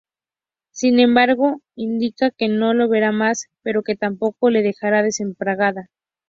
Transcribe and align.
Sin 0.71 0.99
embargo, 0.99 1.61
indica 1.75 2.31
que 2.31 2.47
no 2.47 2.73
la 2.73 2.87
verá 2.87 3.11
más, 3.11 3.49
pero 3.61 3.83
que 3.83 3.95
tampoco 3.95 4.49
la 4.49 4.61
dejará 4.63 5.03
desamparada. 5.03 5.91